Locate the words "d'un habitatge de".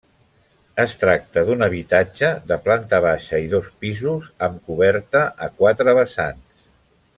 1.49-2.57